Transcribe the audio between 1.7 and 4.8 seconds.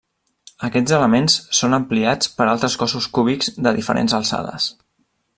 ampliats per altres cossos cúbics de diferents alçades.